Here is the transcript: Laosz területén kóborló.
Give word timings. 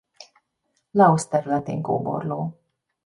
Laosz 0.91 1.27
területén 1.27 1.81
kóborló. 1.81 2.59